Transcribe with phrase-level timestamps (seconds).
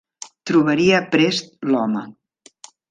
[0.51, 2.05] Trobaria prest l'home.